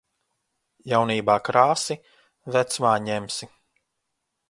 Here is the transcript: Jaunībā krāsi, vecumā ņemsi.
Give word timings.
Jaunībā 0.93 1.35
krāsi, 1.49 1.99
vecumā 2.57 2.97
ņemsi. 3.11 3.53